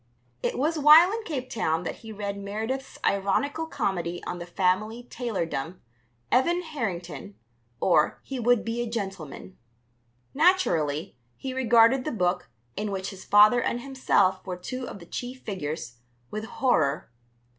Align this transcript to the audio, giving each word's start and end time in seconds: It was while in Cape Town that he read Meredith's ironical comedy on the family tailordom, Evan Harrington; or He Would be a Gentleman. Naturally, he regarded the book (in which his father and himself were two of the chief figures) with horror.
It 0.41 0.57
was 0.57 0.79
while 0.79 1.11
in 1.11 1.23
Cape 1.25 1.47
Town 1.47 1.83
that 1.83 1.97
he 1.97 2.11
read 2.11 2.35
Meredith's 2.35 2.97
ironical 3.05 3.67
comedy 3.67 4.23
on 4.23 4.39
the 4.39 4.47
family 4.47 5.05
tailordom, 5.11 5.79
Evan 6.31 6.63
Harrington; 6.63 7.35
or 7.79 8.19
He 8.23 8.39
Would 8.39 8.65
be 8.65 8.81
a 8.81 8.89
Gentleman. 8.89 9.59
Naturally, 10.33 11.19
he 11.35 11.53
regarded 11.53 12.03
the 12.03 12.11
book 12.11 12.49
(in 12.75 12.89
which 12.89 13.11
his 13.11 13.25
father 13.25 13.61
and 13.61 13.81
himself 13.81 14.43
were 14.43 14.57
two 14.57 14.87
of 14.87 14.97
the 14.97 15.05
chief 15.05 15.41
figures) 15.43 15.99
with 16.31 16.45
horror. 16.45 17.11